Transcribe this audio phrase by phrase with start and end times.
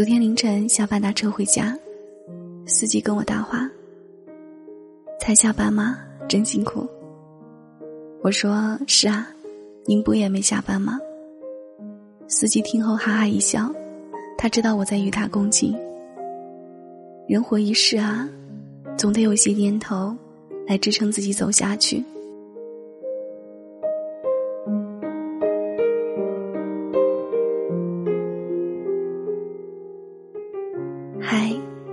[0.00, 1.78] 昨天凌晨下班打车回家，
[2.64, 3.70] 司机跟我搭话
[5.20, 5.98] ：“才下班吗？
[6.26, 6.88] 真辛苦。”
[8.24, 9.28] 我说：“是啊，
[9.84, 10.98] 您不也没下班吗？”
[12.28, 13.70] 司机听后哈哈一笑，
[14.38, 15.78] 他知道我在与他共情。
[17.28, 18.26] 人活一世啊，
[18.96, 20.16] 总得有些年头
[20.66, 22.02] 来支撑自己走下去。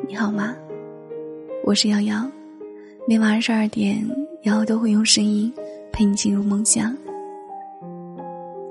[0.08, 0.56] 你好吗？
[1.66, 2.26] 我是瑶瑶，
[3.06, 4.02] 每晚二十二点，
[4.44, 5.54] 瑶瑶都会用声音
[5.92, 6.96] 陪你进入梦乡。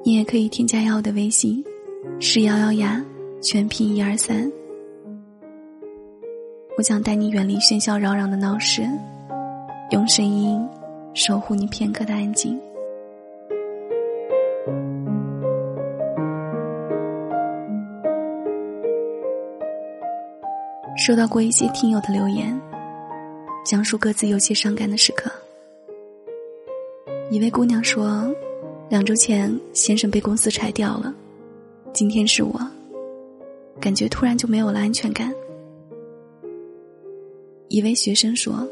[0.03, 1.63] 你也可以添加瑶瑶的微信，
[2.21, 3.05] 是瑶瑶呀，
[3.43, 4.51] 全拼一二三。
[6.79, 8.89] 我想带你远离喧嚣扰攘的闹市，
[9.91, 10.67] 用声音
[11.13, 12.59] 守护你片刻的安静。
[21.07, 22.61] 收到过一些听友的留言，
[23.65, 25.31] 讲述各自有些伤感的时刻。
[27.31, 28.29] 一位姑娘说，
[28.89, 31.15] 两周前先生被公司裁掉了，
[31.93, 32.61] 今天是我，
[33.81, 35.33] 感觉突然就没有了安全感。
[37.69, 38.69] 一位学生说，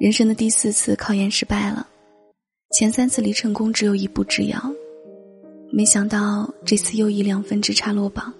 [0.00, 1.86] 人生的第四次考研失败了，
[2.70, 4.58] 前三次离成功只有一步之遥，
[5.70, 8.32] 没想到这次又以两分之差落榜。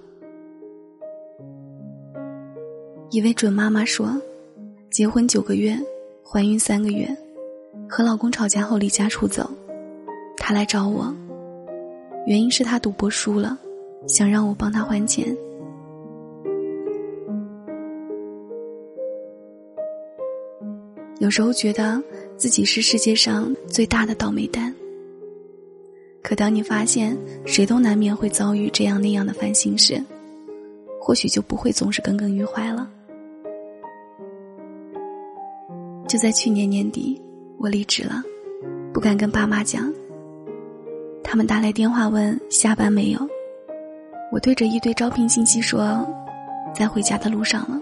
[3.14, 4.20] 一位准妈妈说
[4.90, 5.78] ：“结婚九个月，
[6.24, 7.08] 怀孕三个月，
[7.88, 9.48] 和老公吵架后离家出走。
[10.36, 11.14] 他来找我，
[12.26, 13.56] 原因是他赌博输了，
[14.08, 15.32] 想让我帮他还钱。
[21.20, 22.02] 有时候觉得
[22.36, 24.74] 自己是世界上最大的倒霉蛋。
[26.20, 30.02] 可当你发现谁都难免会遭遇这样那样的烦心事，
[31.00, 32.90] 或许就不会总是耿耿于怀了。”
[36.14, 37.20] 就在去年年底，
[37.58, 38.22] 我离职了，
[38.92, 39.92] 不敢跟爸妈讲。
[41.24, 43.18] 他们打来电话问下班没有，
[44.30, 46.06] 我对着一堆招聘信息说，
[46.72, 47.80] 在回家的路上了。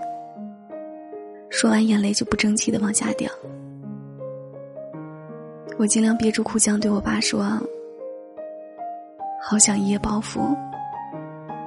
[1.51, 3.31] 说完，眼泪就不争气的往下掉。
[5.77, 7.61] 我尽量憋住哭腔，对我爸说
[9.45, 10.57] ：“好想一夜暴富，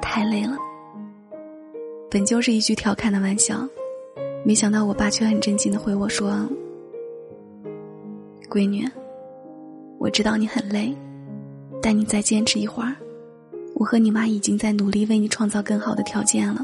[0.01, 0.57] 太累了。”
[2.09, 3.55] 本就是一句调侃的玩笑。
[4.45, 6.47] 没想到我爸却很震惊的回我说
[8.47, 8.87] ：“闺女，
[9.97, 10.95] 我知道你很累，
[11.81, 12.95] 但你再坚持一会儿，
[13.73, 16.63] 我和你妈已经在努力为你创造更好的条件了。”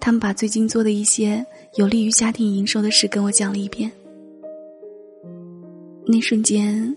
[0.00, 1.46] 他们把最近做的一些
[1.76, 3.90] 有利于家庭营收的事跟我讲了一遍。
[6.04, 6.94] 那瞬间，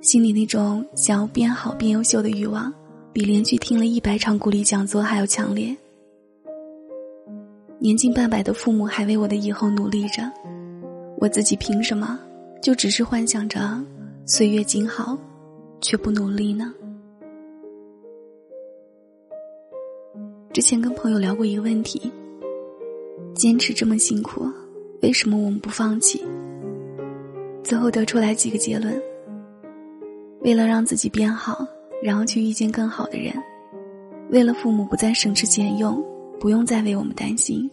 [0.00, 2.72] 心里那种想要变好、变优秀的欲望，
[3.12, 5.76] 比连续听了一百场鼓励讲座还要强烈。
[7.78, 10.22] 年近半百的父母还为我的以后努力着，
[11.18, 12.18] 我自己凭什么
[12.62, 13.78] 就只是幻想着
[14.24, 15.16] 岁月静好，
[15.82, 16.72] 却不努力呢？
[20.54, 22.10] 之前跟朋友聊过一个问题：
[23.34, 24.50] 坚持这么辛苦，
[25.02, 26.24] 为什么我们不放弃？
[27.62, 28.98] 最后得出来几个结论：
[30.40, 31.62] 为了让自己变好，
[32.02, 33.34] 然后去遇见更好的人；
[34.30, 36.02] 为了父母不再省吃俭用。
[36.46, 37.68] 不用再为我们担心，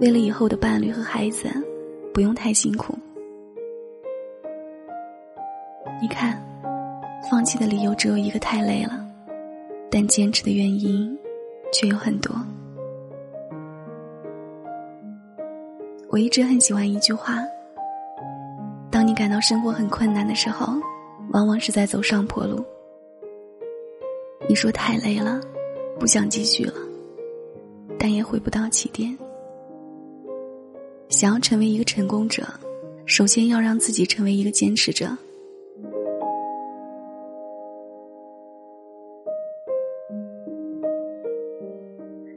[0.00, 1.50] 为了以后的伴侣和孩子，
[2.14, 2.96] 不用太辛苦。
[6.00, 6.42] 你看，
[7.30, 9.06] 放弃的理由只有一个太累了，
[9.90, 11.14] 但坚持的原因
[11.70, 12.34] 却有很多。
[16.08, 17.36] 我一直很喜欢一句话：
[18.90, 20.72] 当你感到生活很困难的时候，
[21.34, 22.64] 往往是在走上坡路。
[24.48, 25.38] 你说太累了，
[26.00, 26.87] 不想继续了。
[28.08, 29.14] 但也回不到起点。
[31.10, 32.42] 想要成为一个成功者，
[33.04, 35.14] 首先要让自己成为一个坚持者。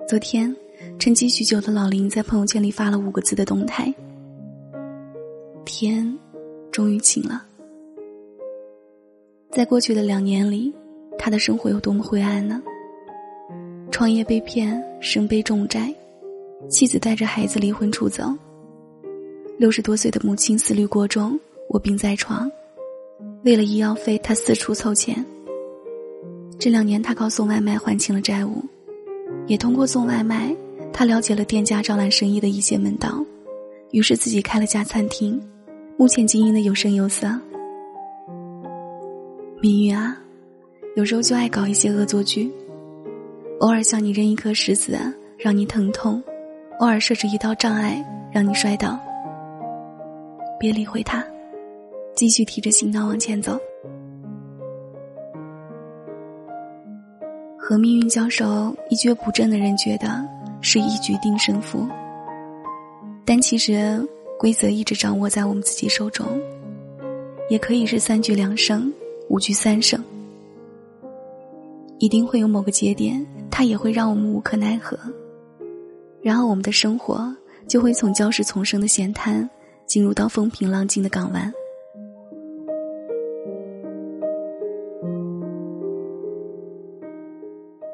[0.05, 0.53] 昨天，
[0.99, 3.95] 沉寂许久的老林在朋友圈里发了五个字的动态
[5.63, 6.19] ：“天，
[6.69, 7.45] 终于晴了。”
[9.49, 10.75] 在过去的两年里，
[11.17, 12.61] 他的生活有多么灰暗呢？
[13.89, 15.91] 创业被骗，身背重债，
[16.69, 18.31] 妻子带着孩子离婚出走。
[19.57, 21.37] 六十多岁的母亲思虑过重，
[21.69, 22.49] 卧病在床。
[23.43, 25.25] 为了医药费，他四处凑钱。
[26.59, 28.63] 这两年，他靠送外卖还清了债务，
[29.47, 30.55] 也通过送外卖，
[30.93, 33.25] 他了解了店家招揽生意的一些门道，
[33.89, 35.41] 于是自己开了家餐厅，
[35.97, 37.27] 目前经营的有声有色。
[39.59, 40.15] 命运啊，
[40.95, 42.51] 有时候就爱搞一些恶作剧。
[43.61, 44.97] 偶尔向你扔一颗石子，
[45.37, 46.21] 让你疼痛，
[46.79, 48.99] 偶尔设置一道障碍让你摔倒。
[50.59, 51.23] 别理会他，
[52.15, 53.59] 继续提着行囊往前走。
[57.55, 60.27] 和命运交手一蹶不振的人觉得
[60.61, 61.87] 是一局定胜负，
[63.23, 64.03] 但其实
[64.39, 66.25] 规则一直掌握在我们自己手中，
[67.47, 68.91] 也可以是三局两胜，
[69.29, 70.03] 五局三胜。
[72.01, 74.97] 一定会有某个节点，它也会让我们无可奈何。
[76.19, 77.31] 然后我们的生活
[77.67, 79.47] 就会从礁石丛生的险滩，
[79.85, 81.53] 进入到风平浪静的港湾。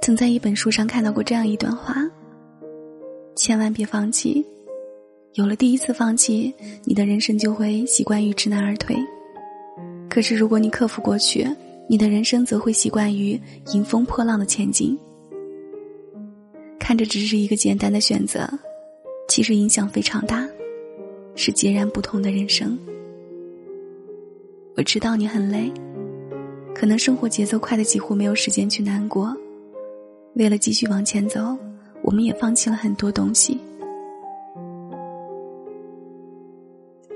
[0.01, 1.95] 曾在一本书上看到过这样一段话：
[3.35, 4.45] 千万别放弃，
[5.33, 6.55] 有了第一次放弃，
[6.85, 8.95] 你的人生就会习惯于知难而退。
[10.09, 11.45] 可是如果你克服过去，
[11.89, 13.39] 你的人生则会习惯于
[13.73, 14.97] 迎风破浪的前进。
[16.77, 18.47] 看着只是一个简单的选择，
[19.27, 20.47] 其实影响非常大，
[21.35, 22.77] 是截然不同的人生。
[24.75, 25.71] 我知道你很累，
[26.75, 29.35] 可能生活节奏快的几乎没有时间去难过。
[30.35, 31.57] 为了继续往前走，
[32.01, 33.57] 我们也放弃了很多东西。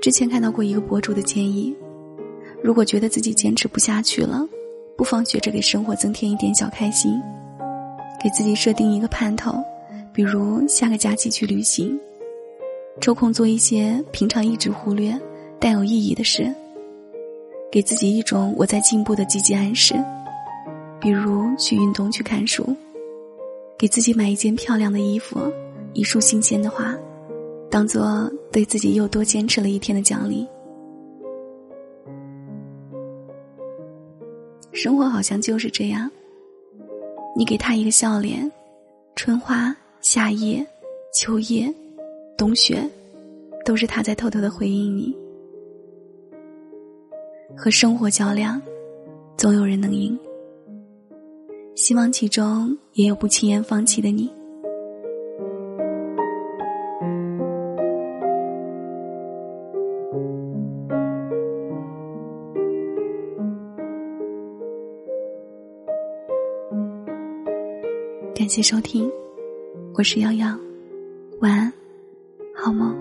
[0.00, 1.74] 之前看到过一个博主的建议，
[2.62, 4.46] 如果觉得自己坚持不下去了。
[4.96, 7.20] 不妨学着给生活增添一点小开心，
[8.22, 9.54] 给自己设定一个盼头，
[10.12, 11.98] 比如下个假期去旅行，
[13.00, 15.18] 抽空做一些平常一直忽略、
[15.58, 16.54] 但有意义的事，
[17.70, 19.94] 给自己一种我在进步的积极暗示，
[21.00, 22.64] 比如去运动、去看书，
[23.78, 25.40] 给自己买一件漂亮的衣服、
[25.94, 26.94] 一束新鲜的花，
[27.70, 30.46] 当做对自己又多坚持了一天的奖励。
[34.72, 36.10] 生活好像就是这样，
[37.36, 38.50] 你给他一个笑脸，
[39.14, 40.66] 春花、夏夜、
[41.14, 41.72] 秋叶、
[42.38, 42.82] 冬雪，
[43.64, 45.14] 都是他在偷偷的回应你。
[47.54, 48.60] 和生活较量，
[49.36, 50.18] 总有人能赢。
[51.74, 54.30] 希望其中也有不轻言放弃的你。
[68.54, 69.10] 谢收听，
[69.94, 70.60] 我是洋洋，
[71.40, 71.72] 晚安，
[72.54, 72.94] 好梦。